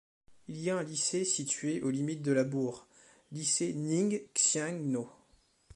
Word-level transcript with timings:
Il 0.47 0.57
y 0.59 0.71
a 0.71 0.77
un 0.79 0.81
lycée 0.81 1.23
situé 1.23 1.79
aux 1.83 1.91
limites 1.91 2.23
de 2.23 2.31
la 2.31 2.43
bourg: 2.43 2.87
Lycée 3.31 3.71
Ningxiang 3.75 4.79
No. 4.85 5.07